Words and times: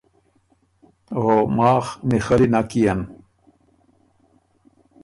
او 1.15 1.23
ماخ 1.57 1.85
میخلّي 2.09 2.47
نک 2.53 2.71
يېن۔ 2.81 2.99